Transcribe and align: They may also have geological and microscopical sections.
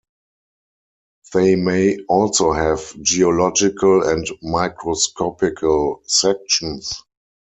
They 1.31 1.55
may 1.55 1.99
also 2.09 2.53
have 2.53 2.91
geological 3.03 4.01
and 4.07 4.25
microscopical 4.41 6.01
sections. 6.07 7.03